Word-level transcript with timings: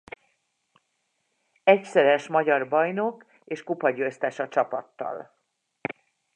Egyszeres 1.63 2.27
magyar 2.27 2.67
bajnok 2.69 3.25
és 3.43 3.63
kupagyőztes 3.63 4.39
a 4.39 4.47
csapattal. 4.47 5.35